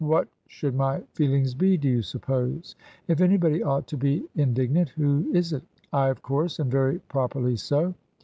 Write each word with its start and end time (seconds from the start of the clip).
What 0.03 0.29
should 0.47 0.73
my 0.73 1.01
feel 1.13 1.31
ings 1.31 1.53
be, 1.53 1.77
do 1.77 1.87
you 1.87 2.01
suppose? 2.01 2.75
If 3.07 3.21
anybody 3.21 3.61
ought 3.61 3.85
to 3.89 3.97
be 3.97 4.25
in 4.33 4.55
dignant, 4.55 4.89
who 4.89 5.31
is 5.31 5.53
it? 5.53 5.61
I, 5.93 6.07
of 6.09 6.23
course, 6.23 6.57
and 6.57 6.71
very 6.71 6.97
properly 7.07 7.55
so. 7.55 7.93